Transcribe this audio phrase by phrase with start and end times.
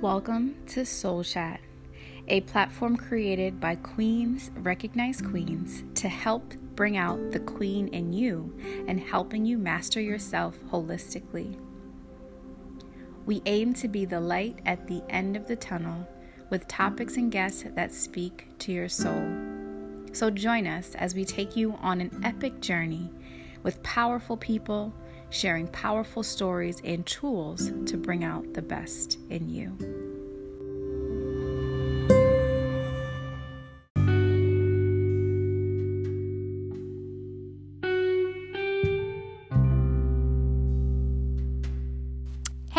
[0.00, 1.60] Welcome to Soul Chat,
[2.26, 8.58] a platform created by queens, recognized queens, to help bring out the queen in you
[8.88, 11.54] and helping you master yourself holistically.
[13.26, 16.08] We aim to be the light at the end of the tunnel
[16.48, 19.22] with topics and guests that speak to your soul.
[20.14, 23.10] So join us as we take you on an epic journey
[23.62, 24.94] with powerful people
[25.30, 29.76] sharing powerful stories and tools to bring out the best in you.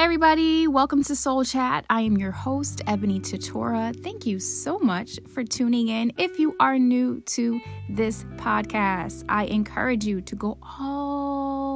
[0.01, 1.85] Hey, everybody, welcome to Soul Chat.
[1.89, 3.95] I am your host, Ebony Tutora.
[4.03, 6.11] Thank you so much for tuning in.
[6.17, 11.30] If you are new to this podcast, I encourage you to go all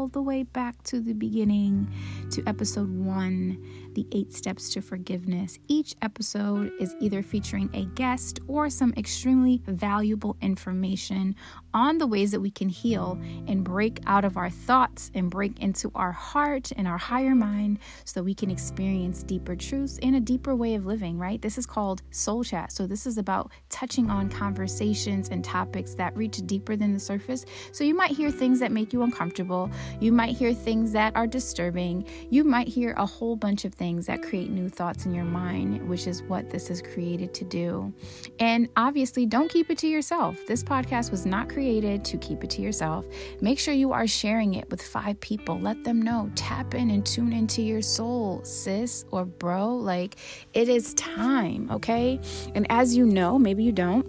[0.07, 1.87] the way back to the beginning
[2.31, 3.57] to episode one
[3.95, 5.57] the eight steps to forgiveness.
[5.67, 11.35] Each episode is either featuring a guest or some extremely valuable information
[11.73, 15.59] on the ways that we can heal and break out of our thoughts and break
[15.59, 20.15] into our heart and our higher mind so that we can experience deeper truths and
[20.15, 21.41] a deeper way of living, right?
[21.41, 22.71] This is called soul chat.
[22.71, 27.45] So, this is about touching on conversations and topics that reach deeper than the surface.
[27.71, 29.71] So, you might hear things that make you uncomfortable.
[30.01, 32.07] You might hear things that are disturbing.
[32.29, 35.25] You might hear a whole bunch of things things that create new thoughts in your
[35.25, 37.93] mind, which is what this is created to do.
[38.39, 40.39] And obviously, don't keep it to yourself.
[40.47, 43.05] This podcast was not created to keep it to yourself.
[43.41, 45.59] Make sure you are sharing it with five people.
[45.59, 46.31] Let them know.
[46.33, 49.75] Tap in and tune into your soul, sis or bro.
[49.75, 50.15] Like,
[50.55, 52.19] it is time, okay?
[52.55, 54.07] And as you know, maybe you don't.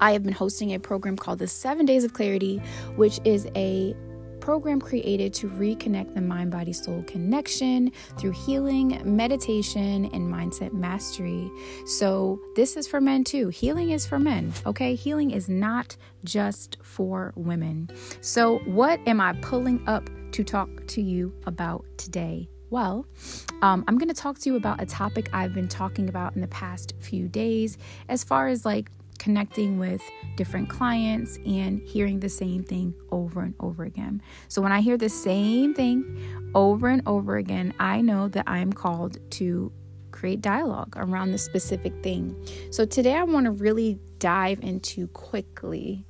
[0.00, 2.62] I have been hosting a program called the Seven Days of Clarity,
[2.96, 3.94] which is a
[4.48, 11.50] program created to reconnect the mind body soul connection through healing, meditation, and mindset mastery.
[11.84, 13.50] So, this is for men too.
[13.50, 14.94] Healing is for men, okay?
[14.94, 17.90] Healing is not just for women.
[18.22, 22.48] So, what am I pulling up to talk to you about today?
[22.70, 23.06] Well,
[23.60, 26.40] um, I'm going to talk to you about a topic I've been talking about in
[26.40, 27.76] the past few days
[28.08, 30.02] as far as like connecting with
[30.36, 34.22] different clients and hearing the same thing over and over again.
[34.48, 38.72] So when I hear the same thing over and over again, I know that I'm
[38.72, 39.72] called to
[40.10, 42.34] create dialogue around the specific thing.
[42.70, 46.04] So today I want to really dive into quickly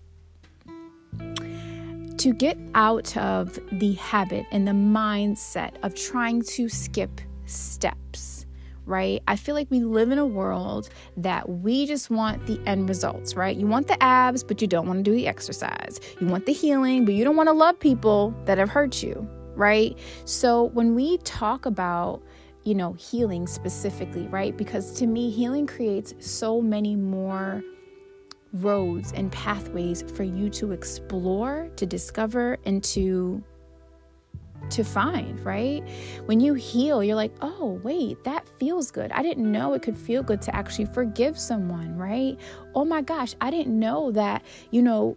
[2.18, 8.37] to get out of the habit and the mindset of trying to skip steps
[8.88, 9.22] right?
[9.28, 13.36] I feel like we live in a world that we just want the end results,
[13.36, 13.56] right?
[13.56, 16.00] You want the abs, but you don't want to do the exercise.
[16.20, 19.28] You want the healing, but you don't want to love people that have hurt you,
[19.54, 19.96] right?
[20.24, 22.22] So when we talk about
[22.64, 24.54] you know, healing specifically, right?
[24.54, 27.62] Because to me, healing creates so many more
[28.52, 33.42] roads and pathways for you to explore, to discover, and to
[34.70, 35.82] to find, right?
[36.26, 39.10] When you heal, you're like, oh, wait, that feels good.
[39.12, 42.38] I didn't know it could feel good to actually forgive someone, right?
[42.74, 45.16] Oh my gosh, I didn't know that, you know,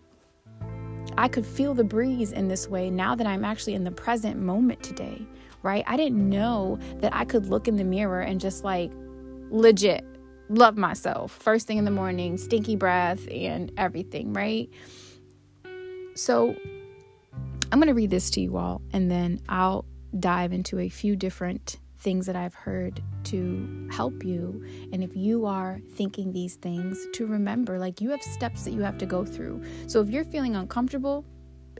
[1.17, 4.39] I could feel the breeze in this way now that I'm actually in the present
[4.39, 5.25] moment today,
[5.61, 5.83] right?
[5.87, 8.91] I didn't know that I could look in the mirror and just like
[9.49, 10.05] legit
[10.49, 14.69] love myself first thing in the morning, stinky breath and everything, right?
[16.15, 16.55] So,
[17.71, 19.85] I'm going to read this to you all and then I'll
[20.19, 24.65] dive into a few different things that I've heard to help you.
[24.91, 28.81] And if you are thinking these things, to remember like you have steps that you
[28.81, 29.63] have to go through.
[29.87, 31.25] So if you're feeling uncomfortable,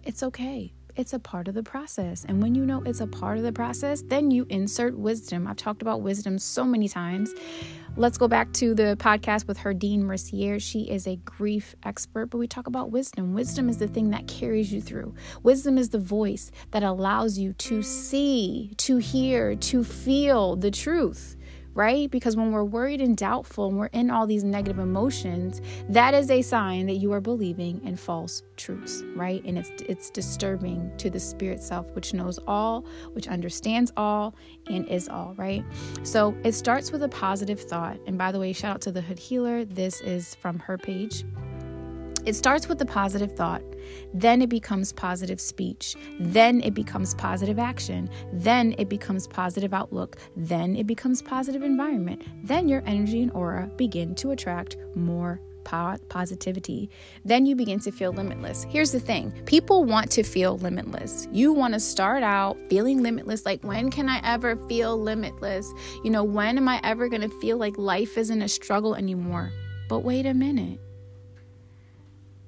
[0.04, 0.74] it's okay.
[0.96, 2.26] It's a part of the process.
[2.28, 5.48] And when you know it's a part of the process, then you insert wisdom.
[5.48, 7.34] I've talked about wisdom so many times.
[7.98, 10.60] Let's go back to the podcast with Herdine Mercier.
[10.60, 13.34] She is a grief expert, but we talk about wisdom.
[13.34, 15.14] Wisdom is the thing that carries you through.
[15.44, 21.36] Wisdom is the voice that allows you to see, to hear, to feel the truth
[21.74, 22.10] right?
[22.10, 26.30] Because when we're worried and doubtful and we're in all these negative emotions, that is
[26.30, 29.44] a sign that you are believing in false truths, right?
[29.46, 34.36] And it's it's disturbing to the spirit self which knows all, which understands all
[34.68, 35.64] and is all, right?
[36.04, 38.00] So, it starts with a positive thought.
[38.08, 39.66] And by the way, shout out to the Hood Healer.
[39.66, 41.24] This is from her page.
[42.26, 43.64] It starts with the positive thought,
[44.14, 50.18] then it becomes positive speech, then it becomes positive action, then it becomes positive outlook,
[50.36, 52.24] then it becomes positive environment.
[52.44, 56.90] Then your energy and aura begin to attract more po- positivity,
[57.26, 58.66] then you begin to feel limitless.
[58.70, 61.28] Here's the thing people want to feel limitless.
[61.32, 63.46] You want to start out feeling limitless.
[63.46, 65.72] Like, when can I ever feel limitless?
[66.04, 69.52] You know, when am I ever going to feel like life isn't a struggle anymore?
[69.90, 70.80] But wait a minute.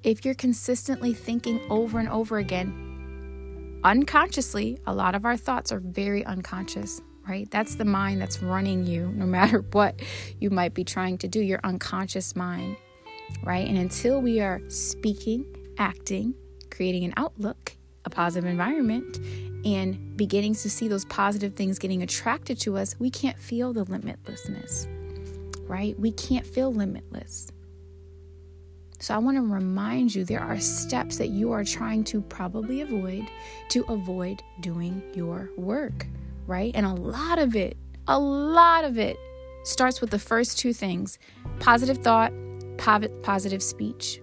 [0.04, 5.80] If you're consistently thinking over and over again, unconsciously, a lot of our thoughts are
[5.80, 7.50] very unconscious right?
[7.50, 10.00] That's the mind that's running you no matter what
[10.40, 12.76] you might be trying to do, your unconscious mind,
[13.42, 13.66] right?
[13.66, 15.46] And until we are speaking,
[15.78, 16.34] acting,
[16.70, 19.18] creating an outlook, a positive environment,
[19.64, 23.86] and beginning to see those positive things getting attracted to us, we can't feel the
[23.86, 24.86] limitlessness,
[25.66, 25.98] right?
[25.98, 27.50] We can't feel limitless.
[29.04, 32.80] So I want to remind you there are steps that you are trying to probably
[32.80, 33.28] avoid
[33.68, 36.06] to avoid doing your work
[36.46, 36.72] right?
[36.74, 39.16] And a lot of it, a lot of it
[39.64, 41.18] starts with the first two things
[41.60, 42.32] positive thought,
[42.78, 44.20] positive speech,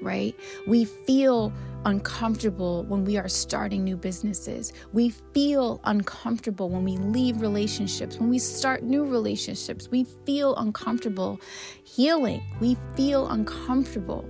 [0.00, 0.38] right?
[0.66, 1.52] We feel
[1.84, 4.72] uncomfortable when we are starting new businesses.
[4.92, 9.88] We feel uncomfortable when we leave relationships, when we start new relationships.
[9.88, 11.40] We feel uncomfortable
[11.84, 12.42] healing.
[12.60, 14.28] We feel uncomfortable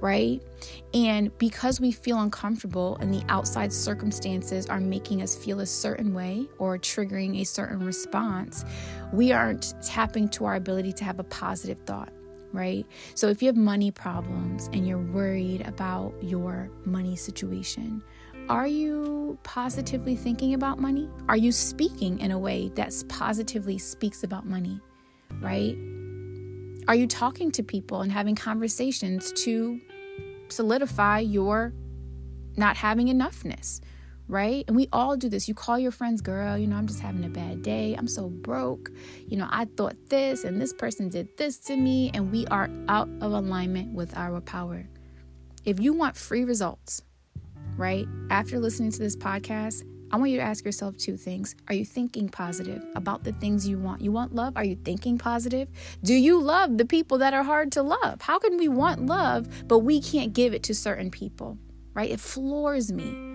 [0.00, 0.42] right?
[0.92, 6.12] And because we feel uncomfortable and the outside circumstances are making us feel a certain
[6.12, 8.66] way or triggering a certain response,
[9.14, 12.12] we aren't tapping to our ability to have a positive thought
[12.54, 12.86] right?
[13.14, 18.02] So if you have money problems and you're worried about your money situation,
[18.48, 21.08] are you positively thinking about money?
[21.28, 24.80] Are you speaking in a way that positively speaks about money,
[25.40, 25.76] right?
[26.86, 29.80] Are you talking to people and having conversations to
[30.48, 31.72] solidify your
[32.56, 33.80] not having enoughness,
[34.28, 34.64] right?
[34.66, 35.48] And we all do this.
[35.48, 37.94] You call your friends, girl, you know, I'm just having a bad day.
[37.94, 38.90] I'm so broke.
[39.28, 42.70] You know, I thought this and this person did this to me, and we are
[42.88, 44.86] out of alignment with our power.
[45.64, 47.02] If you want free results,
[47.76, 51.56] right, after listening to this podcast, I want you to ask yourself two things.
[51.68, 54.00] Are you thinking positive about the things you want?
[54.00, 54.56] You want love?
[54.56, 55.68] Are you thinking positive?
[56.04, 58.20] Do you love the people that are hard to love?
[58.20, 61.58] How can we want love, but we can't give it to certain people,
[61.94, 62.10] right?
[62.10, 63.33] It floors me.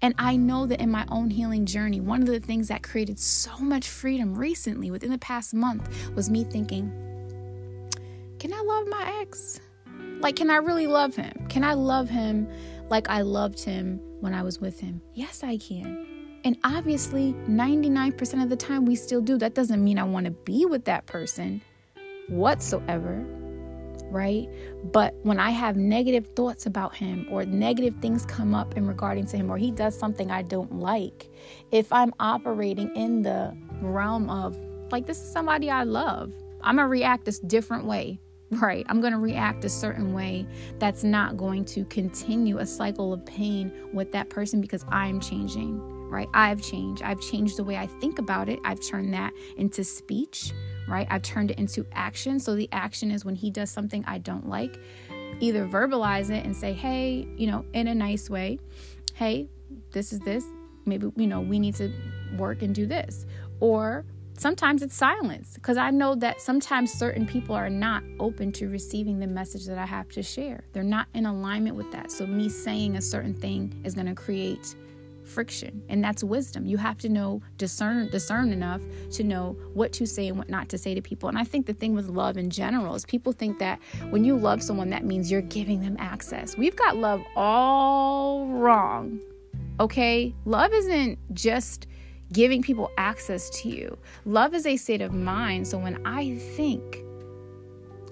[0.00, 3.18] And I know that in my own healing journey, one of the things that created
[3.18, 6.92] so much freedom recently within the past month was me thinking,
[8.38, 9.60] can I love my ex?
[10.20, 11.46] Like, can I really love him?
[11.48, 12.48] Can I love him
[12.88, 15.00] like I loved him when I was with him?
[15.14, 16.06] Yes, I can.
[16.44, 19.36] And obviously, 99% of the time we still do.
[19.38, 21.60] That doesn't mean I want to be with that person
[22.28, 23.24] whatsoever,
[24.10, 24.48] right?
[24.92, 29.26] But when I have negative thoughts about him or negative things come up in regarding
[29.26, 31.30] to him or he does something I don't like,
[31.72, 34.58] if I'm operating in the realm of
[34.90, 36.32] like this is somebody I love,
[36.62, 38.20] I'm going to react this different way
[38.62, 38.86] right?
[38.88, 40.46] I'm going to react a certain way
[40.78, 45.78] that's not going to continue a cycle of pain with that person because I'm changing,
[46.08, 46.28] right?
[46.32, 47.02] I've changed.
[47.02, 48.58] I've changed the way I think about it.
[48.64, 50.52] I've turned that into speech,
[50.88, 51.06] right?
[51.10, 52.40] I've turned it into action.
[52.40, 54.80] So the action is when he does something I don't like,
[55.40, 58.58] either verbalize it and say, hey, you know, in a nice way,
[59.14, 59.48] hey,
[59.92, 60.44] this is this.
[60.84, 61.92] Maybe, you know, we need to
[62.36, 63.26] work and do this.
[63.60, 64.04] Or
[64.38, 69.18] sometimes it's silence because I know that sometimes certain people are not open to receiving
[69.18, 70.64] the message that I have to share.
[70.72, 72.10] They're not in alignment with that.
[72.10, 74.74] So, me saying a certain thing is going to create
[75.28, 80.06] friction and that's wisdom you have to know discern discern enough to know what to
[80.06, 82.36] say and what not to say to people and i think the thing with love
[82.36, 83.78] in general is people think that
[84.10, 89.20] when you love someone that means you're giving them access we've got love all wrong
[89.80, 91.86] okay love isn't just
[92.32, 93.96] giving people access to you.
[94.24, 95.66] Love is a state of mind.
[95.66, 97.02] So when I think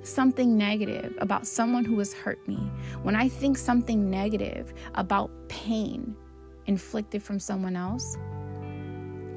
[0.02, 2.58] something negative about someone who has hurt me,
[3.02, 6.16] when I think something negative about pain
[6.66, 8.16] inflicted from someone else,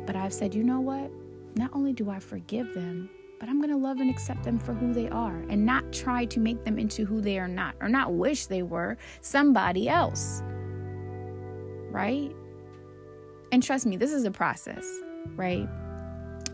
[0.06, 1.12] but I've said, you know what?
[1.56, 3.10] Not only do I forgive them,
[3.40, 6.26] but I'm going to love and accept them for who they are and not try
[6.26, 10.42] to make them into who they are not or not wish they were somebody else.
[11.92, 12.32] Right?
[13.52, 14.86] And trust me, this is a process,
[15.36, 15.68] right?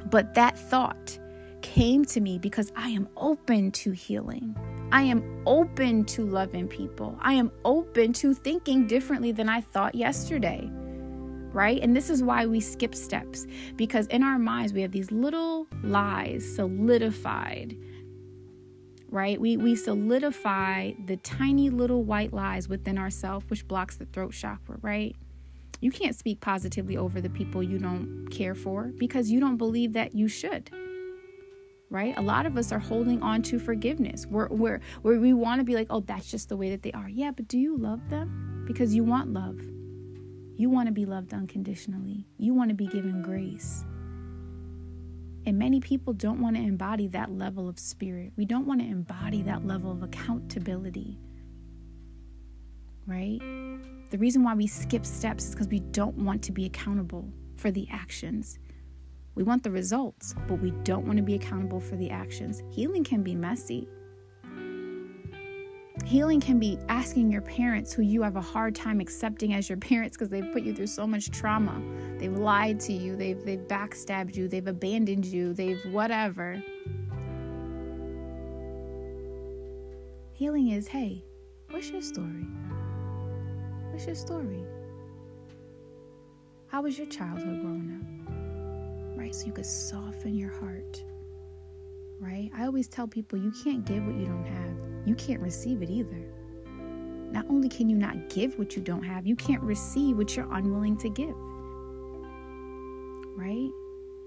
[0.09, 1.17] But that thought
[1.61, 4.55] came to me because I am open to healing.
[4.91, 7.17] I am open to loving people.
[7.19, 10.69] I am open to thinking differently than I thought yesterday.
[11.51, 11.81] Right?
[11.81, 15.67] And this is why we skip steps because in our minds we have these little
[15.83, 17.77] lies solidified.
[19.09, 19.39] Right?
[19.39, 24.77] We we solidify the tiny little white lies within ourselves which blocks the throat chakra,
[24.81, 25.15] right?
[25.81, 29.93] You can't speak positively over the people you don't care for because you don't believe
[29.93, 30.69] that you should.
[31.89, 32.17] Right?
[32.17, 34.25] A lot of us are holding on to forgiveness.
[34.25, 36.91] Where where where we want to be like, "Oh, that's just the way that they
[36.91, 38.63] are." Yeah, but do you love them?
[38.67, 39.59] Because you want love.
[40.57, 42.27] You want to be loved unconditionally.
[42.37, 43.83] You want to be given grace.
[45.45, 48.33] And many people don't want to embody that level of spirit.
[48.35, 51.19] We don't want to embody that level of accountability.
[53.05, 53.39] Right?
[54.09, 57.69] The reason why we skip steps is because we don't want to be accountable for
[57.69, 58.57] the actions.
[59.35, 62.63] We want the results, but we don't want to be accountable for the actions.
[62.71, 63.87] Healing can be messy.
[66.05, 69.77] Healing can be asking your parents, who you have a hard time accepting as your
[69.77, 71.81] parents because they've put you through so much trauma.
[72.17, 76.61] They've lied to you, they've, they've backstabbed you, they've abandoned you, they've whatever.
[80.33, 81.23] Healing is hey,
[81.71, 82.45] what's your story?
[83.91, 84.63] What's your story?
[86.67, 88.34] How was your childhood growing up?
[89.15, 89.33] Right?
[89.33, 91.03] So you could soften your heart.
[92.19, 92.51] Right?
[92.55, 95.89] I always tell people you can't give what you don't have, you can't receive it
[95.89, 96.25] either.
[97.31, 100.51] Not only can you not give what you don't have, you can't receive what you're
[100.53, 101.35] unwilling to give.
[103.37, 103.69] Right?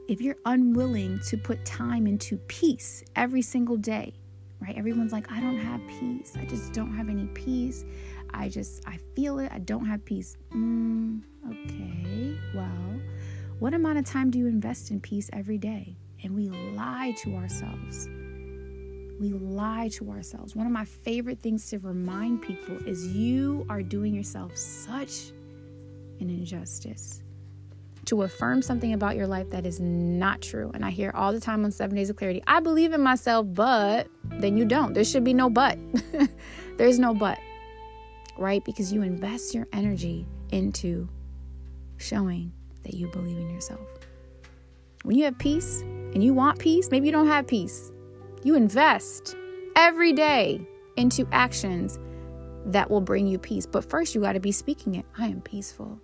[0.09, 4.15] If you're unwilling to put time into peace every single day,
[4.61, 4.77] right?
[4.77, 6.35] Everyone's like, I don't have peace.
[6.39, 7.85] I just don't have any peace.
[8.35, 9.51] I just, I feel it.
[9.53, 10.37] I don't have peace.
[10.55, 13.01] Mm, okay, well,
[13.59, 15.97] what amount of time do you invest in peace every day?
[16.23, 18.09] And we lie to ourselves.
[19.21, 20.55] We lie to ourselves.
[20.55, 25.33] One of my favorite things to remind people is you are doing yourself such
[26.21, 27.23] an injustice
[28.07, 30.71] to affirm something about your life that is not true.
[30.73, 33.47] And I hear all the time on Seven Days of Clarity, I believe in myself,
[33.51, 34.95] but then you don't.
[34.95, 35.79] There should be no but.
[36.79, 37.39] There's no but
[38.39, 38.65] right?
[38.65, 41.09] Because you invest your energy into
[41.99, 42.53] showing
[42.85, 43.87] that you believe in yourself.
[45.03, 47.91] When you have peace and you want peace, maybe you don't have peace.
[48.43, 49.37] You invest
[49.77, 50.61] every day
[50.97, 51.99] into actions
[52.67, 53.67] that will bring you peace.
[53.67, 55.07] But first, you got to be speaking it.
[55.17, 56.01] I am peaceful.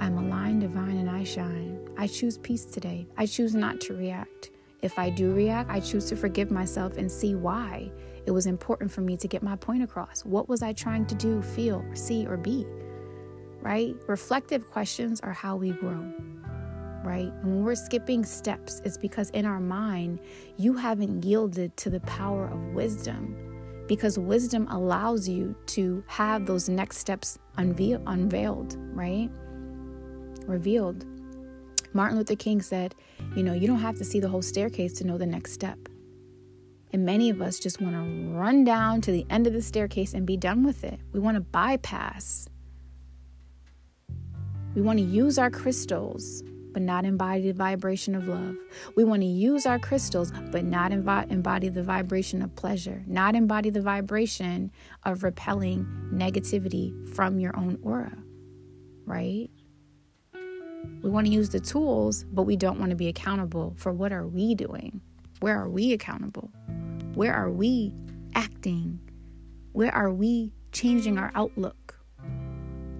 [0.00, 1.78] I'm aligned, divine, and I shine.
[1.96, 3.06] I choose peace today.
[3.16, 4.50] I choose not to react.
[4.82, 7.90] If I do react, I choose to forgive myself and see why
[8.26, 10.24] it was important for me to get my point across.
[10.24, 12.66] What was I trying to do, feel, see, or be?
[13.62, 13.94] Right?
[14.08, 16.12] Reflective questions are how we grow.
[17.04, 17.32] Right?
[17.42, 20.20] And when we're skipping steps, it's because in our mind,
[20.56, 23.36] you haven't yielded to the power of wisdom.
[23.86, 29.30] Because wisdom allows you to have those next steps unveil- unveiled, right?
[30.46, 31.06] Revealed.
[31.94, 32.94] Martin Luther King said,
[33.36, 35.78] You know, you don't have to see the whole staircase to know the next step.
[36.92, 40.12] And many of us just want to run down to the end of the staircase
[40.14, 41.00] and be done with it.
[41.12, 42.48] We want to bypass.
[44.74, 48.56] We want to use our crystals, but not embody the vibration of love.
[48.96, 53.68] We want to use our crystals, but not embody the vibration of pleasure, not embody
[53.68, 58.16] the vibration of repelling negativity from your own aura,
[59.04, 59.50] right?
[61.02, 64.10] We want to use the tools, but we don't want to be accountable for what
[64.10, 65.02] are we doing?
[65.40, 66.50] Where are we accountable?
[67.14, 67.92] Where are we
[68.34, 69.00] acting?
[69.72, 71.76] Where are we changing our outlook?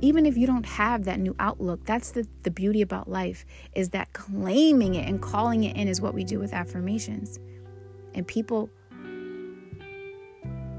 [0.02, 3.90] Even if you don't have that new outlook, that's the, the beauty about life is
[3.90, 7.38] that claiming it and calling it in is what we do with affirmations.
[8.14, 8.68] And people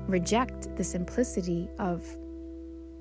[0.07, 2.05] reject the simplicity of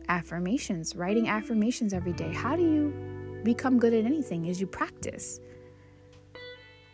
[0.08, 2.32] affirmations, writing affirmations every day.
[2.32, 4.46] How do you become good at anything?
[4.46, 5.40] Is you practice.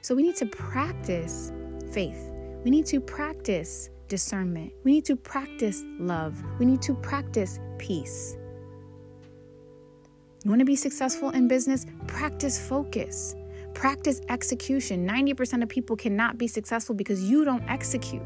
[0.00, 1.52] So we need to practice
[1.92, 2.30] faith.
[2.64, 4.72] We need to practice discernment.
[4.84, 6.42] We need to practice love.
[6.58, 8.38] We need to practice peace.
[10.44, 11.86] You want to be successful in business?
[12.06, 13.34] Practice focus.
[13.74, 15.06] Practice execution.
[15.06, 18.22] 90% of people cannot be successful because you don't execute.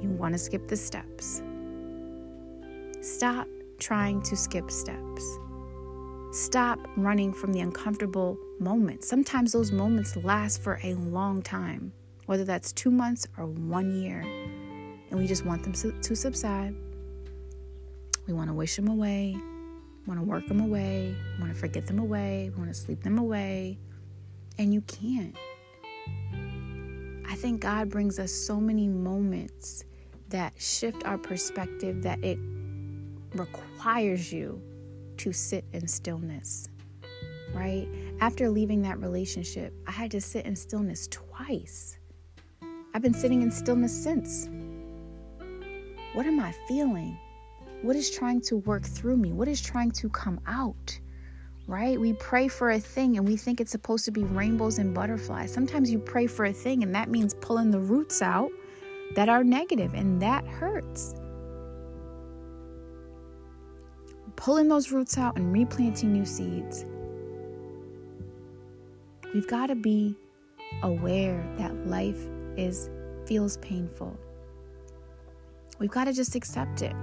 [0.00, 1.42] You want to skip the steps.
[3.00, 3.46] Stop
[3.78, 5.38] trying to skip steps.
[6.32, 9.08] Stop running from the uncomfortable moments.
[9.08, 11.92] Sometimes those moments last for a long time
[12.30, 14.20] whether that's two months or one year.
[15.10, 16.76] And we just want them to subside.
[18.28, 19.36] We want to wish them away,
[20.06, 23.78] want to work them away, want to forget them away, want to sleep them away.
[24.58, 25.36] And you can't.
[27.28, 29.84] I think God brings us so many moments
[30.28, 32.38] that shift our perspective that it
[33.34, 34.60] requires you
[35.18, 36.68] to sit in stillness,
[37.54, 37.88] right?
[38.20, 41.98] After leaving that relationship, I had to sit in stillness twice.
[42.94, 44.48] I've been sitting in stillness since.
[46.14, 47.16] What am I feeling?
[47.82, 49.32] What is trying to work through me?
[49.32, 50.98] What is trying to come out?
[51.70, 52.00] right?
[52.00, 55.52] We pray for a thing and we think it's supposed to be rainbows and butterflies.
[55.52, 58.50] Sometimes you pray for a thing and that means pulling the roots out
[59.14, 61.14] that are negative and that hurts.
[64.34, 66.84] Pulling those roots out and replanting new seeds.
[69.32, 70.16] We've got to be
[70.82, 72.90] aware that life is
[73.26, 74.18] feels painful.
[75.78, 76.96] We've got to just accept it.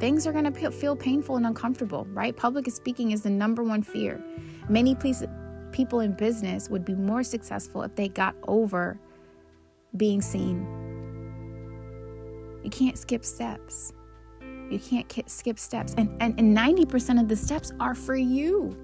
[0.00, 2.34] Things are going to feel painful and uncomfortable, right?
[2.34, 4.18] Public speaking is the number one fear.
[4.70, 4.96] Many
[5.72, 8.98] people in business would be more successful if they got over
[9.98, 10.66] being seen.
[12.64, 13.92] You can't skip steps.
[14.70, 15.94] You can't skip steps.
[15.98, 18.74] And, and, and 90% of the steps are for you.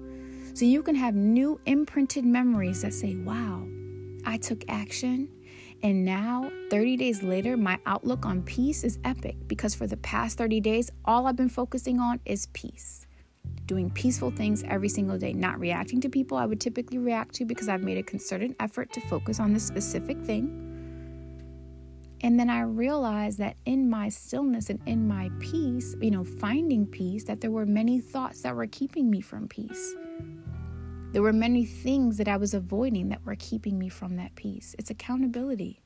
[0.53, 3.67] So you can have new imprinted memories that say, wow,
[4.25, 5.29] I took action.
[5.83, 10.37] And now, 30 days later, my outlook on peace is epic because for the past
[10.37, 13.05] 30 days, all I've been focusing on is peace.
[13.67, 17.45] Doing peaceful things every single day, not reacting to people I would typically react to
[17.45, 20.63] because I've made a concerted effort to focus on this specific thing.
[22.21, 26.87] And then I realized that in my stillness and in my peace, you know, finding
[26.87, 29.95] peace, that there were many thoughts that were keeping me from peace.
[31.13, 34.75] There were many things that I was avoiding that were keeping me from that peace.
[34.77, 35.81] It's accountability.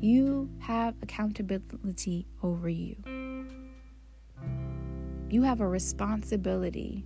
[0.00, 2.96] You have accountability over you.
[5.28, 7.04] You have a responsibility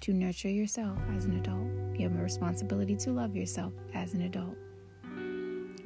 [0.00, 1.98] to nurture yourself as an adult.
[1.98, 4.56] You have a responsibility to love yourself as an adult.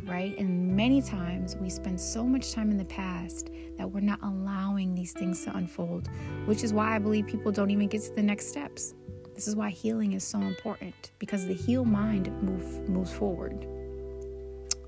[0.08, 0.36] Right?
[0.38, 4.94] And many times we spend so much time in the past that we're not allowing
[4.94, 6.08] these things to unfold,
[6.46, 8.94] which is why I believe people don't even get to the next steps.
[9.34, 13.66] This is why healing is so important because the healed mind move, moves forward.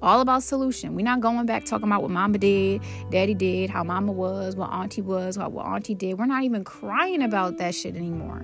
[0.02, 0.94] All about solution.
[0.94, 4.70] We're not going back talking about what mama did, daddy did, how mama was, what
[4.70, 6.18] auntie was, what, what auntie did.
[6.18, 8.40] We're not even crying about that shit anymore.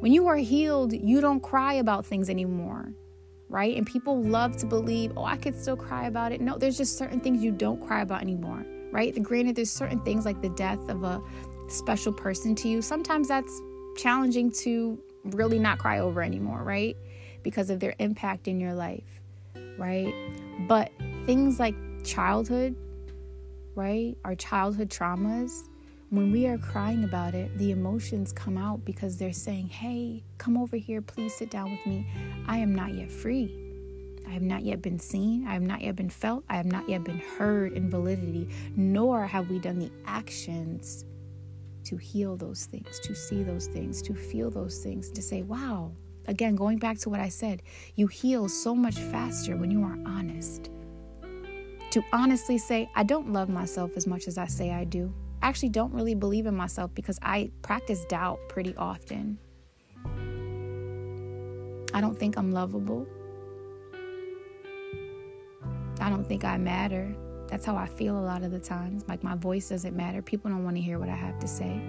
[0.00, 2.92] When you are healed, you don't cry about things anymore
[3.52, 3.76] right?
[3.76, 6.40] And people love to believe, oh, I could still cry about it.
[6.40, 9.20] No, there's just certain things you don't cry about anymore right?
[9.20, 11.20] Granted, there's certain things like the death of a
[11.68, 12.82] special person to you.
[12.82, 13.60] Sometimes that's
[13.96, 16.96] challenging to really not cry over anymore, right?
[17.42, 19.20] Because of their impact in your life,
[19.78, 20.14] right?
[20.68, 20.92] But
[21.26, 22.76] things like childhood,
[23.74, 24.16] right?
[24.24, 25.68] Our childhood traumas,
[26.12, 30.58] when we are crying about it, the emotions come out because they're saying, Hey, come
[30.58, 32.06] over here, please sit down with me.
[32.46, 33.58] I am not yet free.
[34.28, 35.46] I have not yet been seen.
[35.48, 36.44] I have not yet been felt.
[36.50, 38.46] I have not yet been heard in validity,
[38.76, 41.06] nor have we done the actions
[41.84, 45.92] to heal those things, to see those things, to feel those things, to say, wow.
[46.26, 47.62] Again, going back to what I said,
[47.94, 50.68] you heal so much faster when you are honest.
[51.92, 55.14] To honestly say, I don't love myself as much as I say I do.
[55.42, 59.38] I actually don't really believe in myself because I practice doubt pretty often.
[61.92, 63.06] I don't think I'm lovable.
[66.00, 67.14] I don't think I matter.
[67.48, 69.04] That's how I feel a lot of the times.
[69.08, 70.22] Like my voice doesn't matter.
[70.22, 71.82] People don't want to hear what I have to say.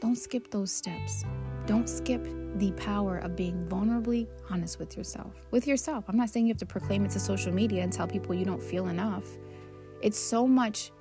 [0.00, 1.24] Don't skip those steps.
[1.66, 2.22] Don't skip
[2.56, 5.32] the power of being vulnerably honest with yourself.
[5.52, 6.04] With yourself.
[6.08, 8.44] I'm not saying you have to proclaim it to social media and tell people you
[8.44, 9.24] don't feel enough.
[10.06, 10.92] It's so much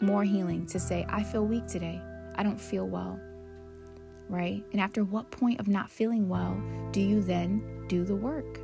[0.00, 2.02] more healing to say, I feel weak today.
[2.34, 3.20] I don't feel well.
[4.28, 4.64] Right?
[4.72, 8.58] And after what point of not feeling well do you then do the work?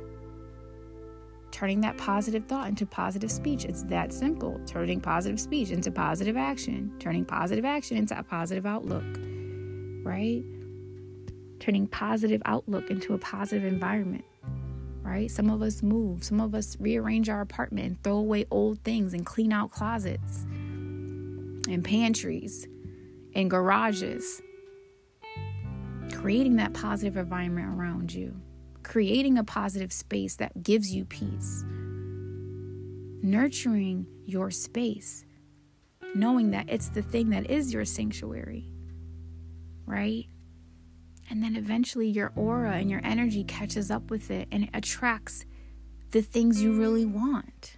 [1.51, 3.65] turning that positive thought into positive speech.
[3.65, 4.61] It's that simple.
[4.65, 9.03] Turning positive speech into positive action, turning positive action into a positive outlook,
[10.03, 10.43] right?
[11.59, 14.23] Turning positive outlook into a positive environment,
[15.09, 15.31] right?
[15.31, 19.13] Some of us move, some of us rearrange our apartment and throw away old things
[19.13, 22.67] and clean out closets and pantries
[23.33, 24.41] and garages,
[26.13, 28.39] creating that positive environment around you.
[28.81, 31.63] Creating a positive space that gives you peace,
[33.21, 35.25] nurturing your space,
[36.15, 38.71] knowing that it's the thing that is your sanctuary,
[39.85, 40.25] right?
[41.29, 45.45] And then eventually your aura and your energy catches up with it and it attracts
[46.11, 47.77] the things you really want.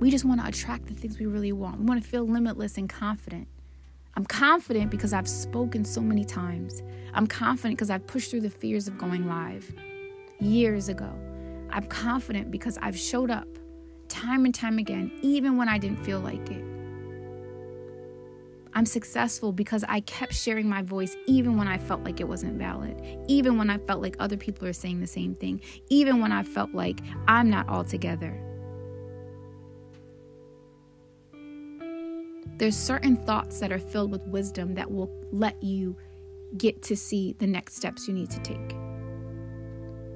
[0.00, 1.78] We just want to attract the things we really want.
[1.78, 3.48] We want to feel limitless and confident.
[4.14, 6.82] I'm confident because I've spoken so many times.
[7.14, 9.72] I'm confident because I've pushed through the fears of going live
[10.40, 11.12] years ago.
[11.70, 13.46] I'm confident because I've showed up
[14.08, 16.77] time and time again, even when I didn't feel like it.
[18.74, 22.58] I'm successful because I kept sharing my voice even when I felt like it wasn't
[22.58, 26.32] valid, even when I felt like other people are saying the same thing, even when
[26.32, 28.38] I felt like I'm not all together.
[32.58, 35.96] There's certain thoughts that are filled with wisdom that will let you
[36.56, 38.76] get to see the next steps you need to take.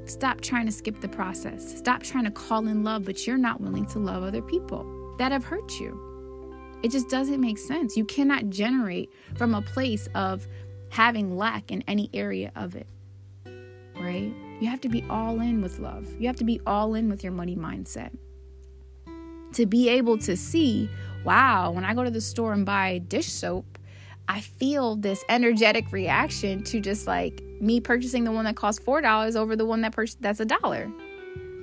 [0.07, 1.79] Stop trying to skip the process.
[1.79, 5.31] Stop trying to call in love, but you're not willing to love other people that
[5.31, 6.12] have hurt you.
[6.83, 7.97] It just doesn't make sense.
[7.97, 10.47] You cannot generate from a place of
[10.90, 12.87] having lack in any area of it,
[13.97, 14.33] right?
[14.61, 16.07] You have to be all in with love.
[16.21, 18.11] You have to be all in with your money mindset.
[19.55, 20.90] To be able to see,
[21.25, 23.79] wow, when I go to the store and buy dish soap,
[24.29, 29.37] I feel this energetic reaction to just like me purchasing the one that costs $4
[29.37, 30.90] over the one that pur- that's a dollar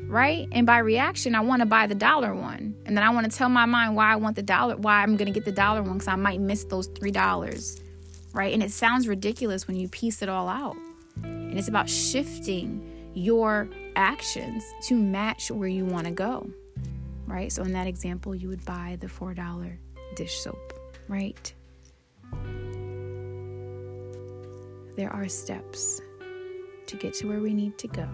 [0.09, 0.47] right?
[0.51, 2.75] And by reaction, I want to buy the dollar one.
[2.85, 5.15] And then I want to tell my mind why I want the dollar, why I'm
[5.15, 7.81] going to get the dollar one because I might miss those $3,
[8.33, 8.53] right?
[8.53, 10.75] And it sounds ridiculous when you piece it all out.
[11.23, 16.49] And it's about shifting your actions to match where you want to go,
[17.27, 17.51] right?
[17.51, 19.77] So in that example, you would buy the $4
[20.15, 20.73] dish soap,
[21.07, 21.53] right?
[24.95, 26.01] There are steps
[26.87, 28.09] to get to where we need to go.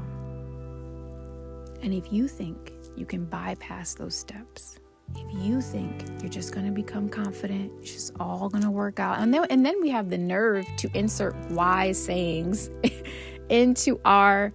[1.85, 4.79] And if you think you can bypass those steps,
[5.15, 8.99] if you think you're just going to become confident, it's just all going to work
[8.99, 9.19] out.
[9.19, 12.71] And then and then we have the nerve to insert wise sayings
[13.49, 14.51] into our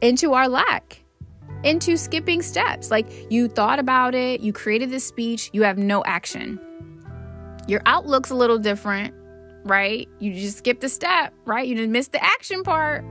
[0.00, 1.04] into our lack,
[1.62, 2.90] into skipping steps.
[2.90, 6.58] Like you thought about it, you created this speech, you have no action.
[7.68, 9.14] Your outlook's a little different,
[9.62, 10.08] right?
[10.18, 11.64] You just skipped a step, right?
[11.64, 13.04] You didn't miss the action part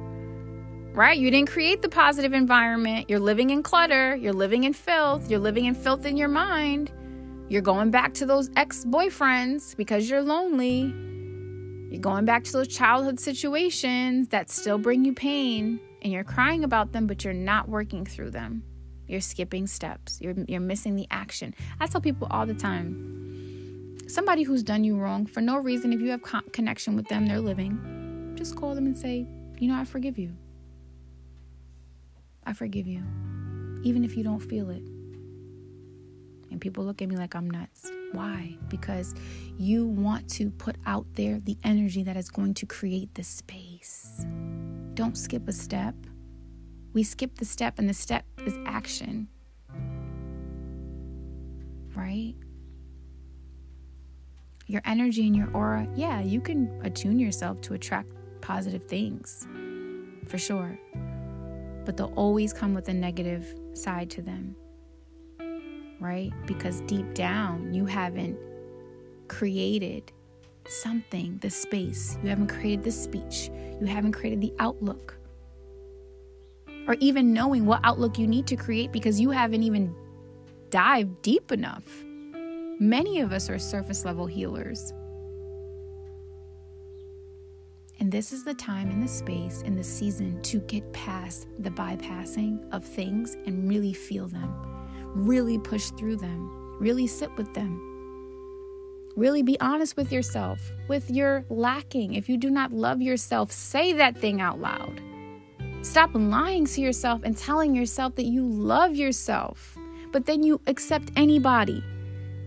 [0.93, 1.17] right?
[1.17, 3.09] You didn't create the positive environment.
[3.09, 4.15] You're living in clutter.
[4.15, 5.29] You're living in filth.
[5.29, 6.91] You're living in filth in your mind.
[7.49, 10.93] You're going back to those ex boyfriends because you're lonely.
[11.91, 16.63] You're going back to those childhood situations that still bring you pain and you're crying
[16.63, 18.63] about them, but you're not working through them.
[19.07, 20.19] You're skipping steps.
[20.21, 21.53] You're, you're missing the action.
[21.79, 26.01] I tell people all the time somebody who's done you wrong for no reason, if
[26.01, 29.25] you have con- connection with them, they're living, just call them and say,
[29.59, 30.33] You know, I forgive you.
[32.43, 33.03] I forgive you,
[33.83, 34.83] even if you don't feel it.
[36.49, 37.89] And people look at me like I'm nuts.
[38.11, 38.57] Why?
[38.67, 39.15] Because
[39.57, 44.25] you want to put out there the energy that is going to create the space.
[44.95, 45.95] Don't skip a step.
[46.93, 49.29] We skip the step, and the step is action.
[51.95, 52.35] Right?
[54.67, 58.09] Your energy and your aura, yeah, you can attune yourself to attract
[58.41, 59.47] positive things
[60.27, 60.79] for sure
[61.85, 64.55] but they'll always come with a negative side to them,
[65.99, 66.31] right?
[66.45, 68.37] Because deep down, you haven't
[69.27, 70.11] created
[70.67, 75.17] something, the space, you haven't created the speech, you haven't created the outlook,
[76.87, 79.95] or even knowing what outlook you need to create because you haven't even
[80.69, 81.83] dived deep enough.
[82.79, 84.93] Many of us are surface level healers.
[88.01, 91.69] And this is the time and the space and the season to get past the
[91.69, 94.51] bypassing of things and really feel them,
[95.13, 97.79] really push through them, really sit with them.
[99.15, 102.15] Really be honest with yourself, with your lacking.
[102.15, 104.99] If you do not love yourself, say that thing out loud.
[105.83, 109.77] Stop lying to yourself and telling yourself that you love yourself,
[110.11, 111.83] but then you accept anybody.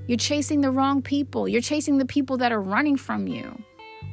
[0.09, 1.47] You're chasing the wrong people.
[1.47, 3.57] You're chasing the people that are running from you.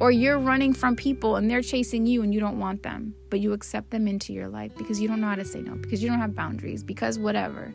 [0.02, 3.40] Or you're running from people and they're chasing you and you don't want them, but
[3.40, 6.02] you accept them into your life because you don't know how to say no, because
[6.02, 7.72] you don't have boundaries, because whatever,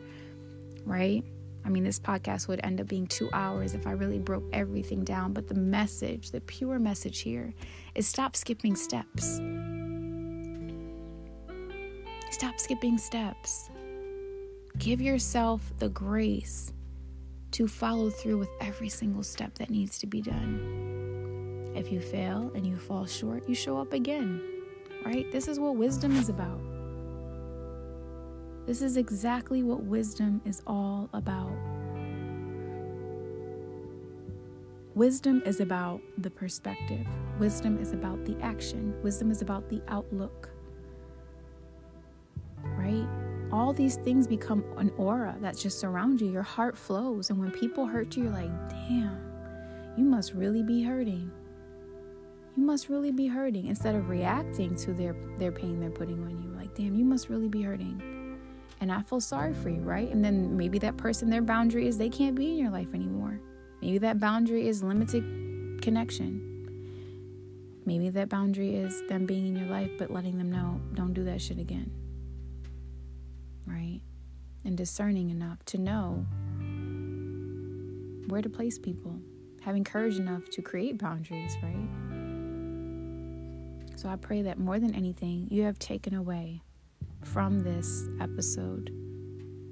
[0.83, 1.23] right?
[1.63, 5.05] I mean, this podcast would end up being two hours if I really broke everything
[5.05, 5.31] down.
[5.31, 7.53] But the message, the pure message here
[7.95, 9.37] is stop skipping steps.
[12.31, 13.69] Stop skipping steps.
[14.77, 16.73] Give yourself the grace
[17.51, 20.96] to follow through with every single step that needs to be done.
[21.77, 24.41] If you fail and you fall short, you show up again,
[25.05, 25.31] right?
[25.31, 26.59] This is what wisdom is about.
[28.65, 31.55] This is exactly what wisdom is all about.
[34.95, 37.05] Wisdom is about the perspective.
[37.37, 38.95] Wisdom is about the action.
[39.03, 40.49] Wisdom is about the outlook.
[42.63, 43.07] Right?
[43.51, 46.31] All these things become an aura that just surrounds you.
[46.31, 47.29] Your heart flows.
[47.29, 49.21] And when people hurt you, you're like, damn,
[49.95, 51.31] you must really be hurting
[52.57, 56.41] you must really be hurting instead of reacting to their their pain they're putting on
[56.41, 58.01] you like damn you must really be hurting.
[58.79, 60.11] And i feel sorry for you right?
[60.11, 63.39] And then maybe that person their boundary is they can't be in your life anymore.
[63.81, 66.43] Maybe that boundary is limited connection.
[67.85, 71.23] Maybe that boundary is them being in your life but letting them know don't do
[71.25, 71.91] that shit again.
[73.67, 74.01] Right?
[74.65, 76.25] And discerning enough to know
[78.27, 79.19] where to place people.
[79.61, 82.06] Having courage enough to create boundaries, right?
[83.97, 86.61] So I pray that more than anything, you have taken away
[87.23, 88.91] from this episode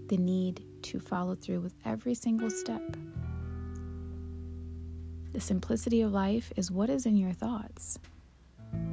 [0.08, 2.82] the need to follow through with every single step.
[5.32, 8.00] The simplicity of life is what is in your thoughts.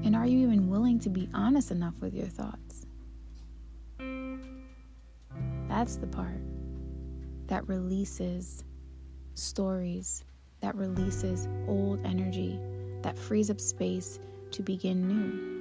[0.05, 2.85] And are you even willing to be honest enough with your thoughts?
[5.67, 6.43] That's the part
[7.47, 8.65] that releases
[9.33, 10.25] stories,
[10.61, 12.61] that releases old energy,
[13.01, 14.19] that frees up space
[14.53, 15.53] to begin new.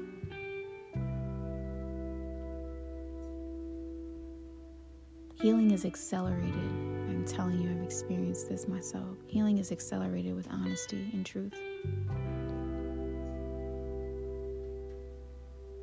[5.42, 6.54] Healing is accelerated.
[6.54, 9.18] I'm telling you, I've experienced this myself.
[9.28, 11.54] Healing is accelerated with honesty and truth.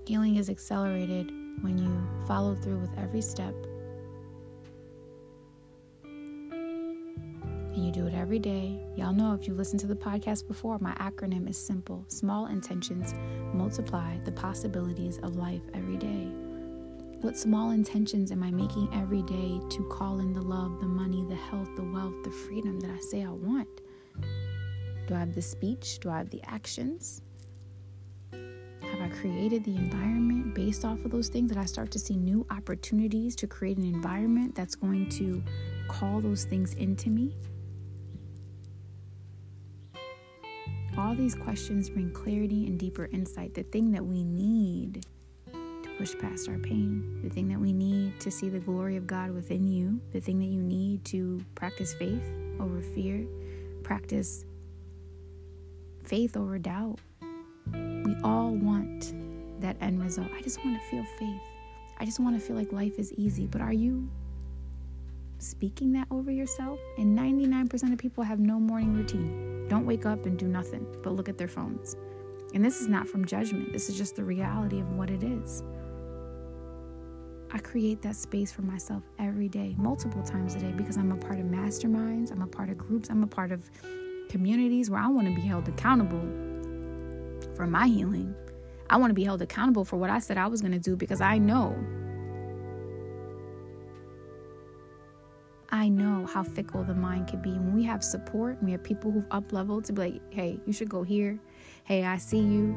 [0.07, 1.31] Healing is accelerated
[1.63, 3.55] when you follow through with every step
[7.89, 8.79] you do it every day.
[8.97, 13.15] Y'all know if you listened to the podcast before, my acronym is simple small intentions
[13.55, 16.29] multiply the possibilities of life every day.
[17.23, 21.25] What small intentions am I making every day to call in the love, the money,
[21.31, 23.69] the health, the wealth, the freedom that I say I want?
[25.07, 25.99] Do I have the speech?
[26.01, 27.23] Do I have the actions?
[28.33, 32.17] Have I created the environment based off of those things that I start to see
[32.17, 35.43] new opportunities to create an environment that's going to
[35.89, 37.35] call those things into me?
[40.99, 45.07] All these questions bring clarity and deeper insight, the thing that we need
[45.53, 49.07] to push past our pain, the thing that we need to see the glory of
[49.07, 53.25] God within you, the thing that you need to practice faith over fear,
[53.85, 54.45] practice
[56.05, 56.99] faith over doubt.
[57.73, 59.15] We all want
[59.61, 60.29] that end result.
[60.37, 61.41] I just want to feel faith.
[62.01, 63.47] I just want to feel like life is easy.
[63.47, 64.09] But are you
[65.39, 66.79] speaking that over yourself?
[66.97, 69.67] And 99% of people have no morning routine.
[69.69, 71.97] Don't wake up and do nothing but look at their phones.
[72.55, 75.63] And this is not from judgment, this is just the reality of what it is.
[77.51, 81.17] I create that space for myself every day, multiple times a day, because I'm a
[81.17, 83.71] part of masterminds, I'm a part of groups, I'm a part of
[84.29, 86.21] communities where I want to be held accountable
[87.55, 88.35] for my healing.
[88.91, 90.97] I want to be held accountable for what I said I was going to do
[90.97, 91.77] because I know.
[95.71, 97.51] I know how fickle the mind can be.
[97.51, 100.73] When we have support, we have people who've up leveled to be like, hey, you
[100.73, 101.39] should go here.
[101.85, 102.75] Hey, I see you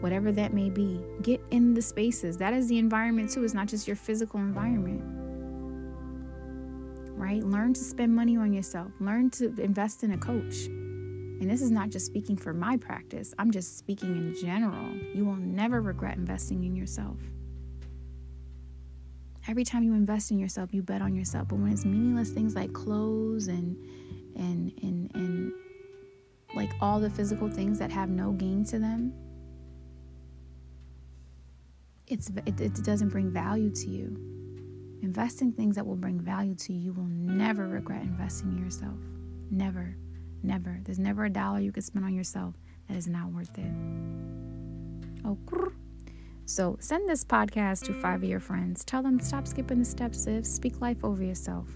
[0.00, 1.00] whatever that may be.
[1.22, 2.36] Get in the spaces.
[2.38, 3.44] That is the environment too.
[3.44, 5.02] It's not just your physical environment.
[7.16, 7.42] Right?
[7.44, 8.90] Learn to spend money on yourself.
[8.98, 10.66] Learn to invest in a coach.
[10.66, 14.92] And this is not just speaking for my practice, I'm just speaking in general.
[15.14, 17.18] You will never regret investing in yourself.
[19.46, 21.48] Every time you invest in yourself, you bet on yourself.
[21.48, 23.76] But when it's meaningless things like clothes and
[24.36, 25.52] and and and
[26.54, 29.12] like all the physical things that have no gain to them,
[32.06, 34.16] it's it, it doesn't bring value to you.
[35.02, 36.80] Invest in things that will bring value to you.
[36.80, 38.96] You will never regret investing in yourself.
[39.50, 39.94] Never,
[40.42, 40.80] never.
[40.82, 42.54] There's never a dollar you could spend on yourself
[42.88, 43.70] that is not worth it.
[45.26, 45.36] Oh,
[46.46, 48.84] so send this podcast to five of your friends.
[48.84, 51.68] Tell them stop skipping the steps, if Speak life over yourself.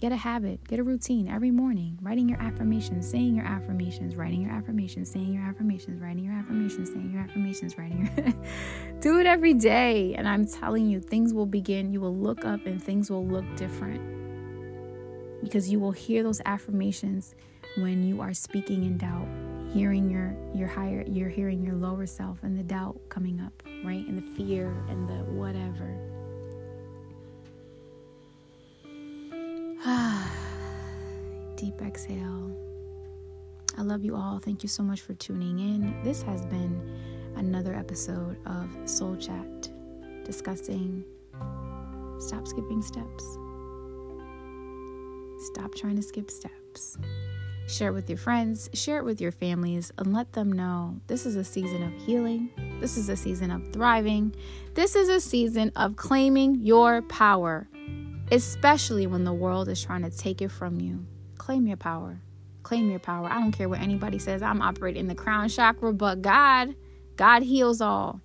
[0.00, 4.42] Get a habit, get a routine every morning, writing your affirmations, saying your affirmations, writing
[4.42, 8.34] your affirmations, saying your affirmations, writing your affirmations, saying your affirmations, writing your
[9.00, 10.14] Do it every day.
[10.14, 11.92] And I'm telling you, things will begin.
[11.92, 14.00] You will look up and things will look different.
[15.42, 17.34] Because you will hear those affirmations
[17.78, 19.26] when you are speaking in doubt,
[19.72, 24.06] hearing your your higher you're hearing your lower self and the doubt coming up, right?
[24.06, 25.94] And the fear and the whatever.
[31.56, 32.56] Deep exhale.
[33.76, 34.38] I love you all.
[34.38, 36.02] Thank you so much for tuning in.
[36.02, 36.80] This has been
[37.36, 39.70] another episode of Soul Chat
[40.24, 41.04] discussing
[42.18, 43.38] stop skipping steps.
[45.52, 46.98] Stop trying to skip steps.
[47.68, 51.26] Share it with your friends, share it with your families, and let them know this
[51.26, 52.50] is a season of healing.
[52.80, 54.34] This is a season of thriving.
[54.74, 57.68] This is a season of claiming your power
[58.30, 61.06] especially when the world is trying to take it from you.
[61.38, 62.20] Claim your power.
[62.62, 63.28] Claim your power.
[63.28, 64.42] I don't care what anybody says.
[64.42, 66.74] I'm operating the crown chakra, but God,
[67.16, 68.20] God heals all.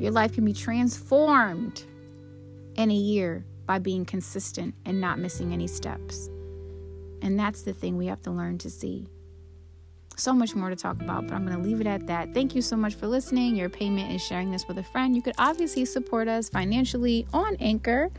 [0.00, 1.84] Your life can be transformed
[2.74, 6.28] in a year by being consistent and not missing any steps.
[7.24, 9.08] And that's the thing we have to learn to see.
[10.16, 12.32] So much more to talk about, but I'm going to leave it at that.
[12.32, 13.56] Thank you so much for listening.
[13.56, 15.16] Your payment is sharing this with a friend.
[15.16, 18.10] You could obviously support us financially on Anchor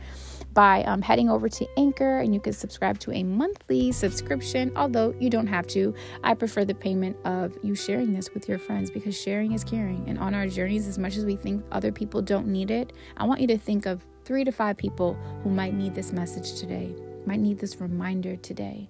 [0.52, 5.14] by um, heading over to Anchor and you can subscribe to a monthly subscription, although
[5.18, 5.94] you don't have to.
[6.22, 10.04] I prefer the payment of you sharing this with your friends because sharing is caring.
[10.06, 13.24] And on our journeys, as much as we think other people don't need it, I
[13.24, 16.94] want you to think of three to five people who might need this message today,
[17.26, 18.88] might need this reminder today.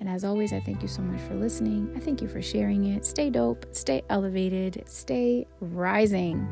[0.00, 1.92] And as always, I thank you so much for listening.
[1.96, 3.04] I thank you for sharing it.
[3.04, 6.46] Stay dope, stay elevated, stay rising,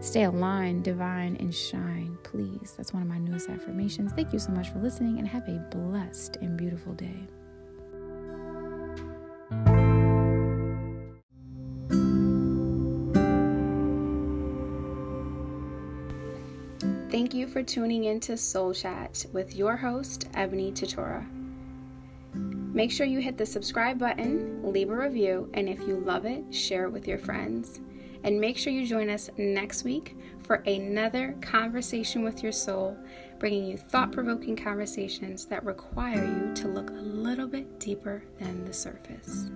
[0.00, 2.74] stay aligned, divine, and shine, please.
[2.76, 4.12] That's one of my newest affirmations.
[4.12, 7.26] Thank you so much for listening and have a blessed and beautiful day.
[17.32, 21.26] Thank you for tuning in to Soul Chat with your host, Ebony Tutora.
[22.34, 26.54] Make sure you hit the subscribe button, leave a review, and if you love it,
[26.54, 27.80] share it with your friends.
[28.22, 32.98] And make sure you join us next week for another conversation with your soul,
[33.38, 38.66] bringing you thought provoking conversations that require you to look a little bit deeper than
[38.66, 39.50] the surface.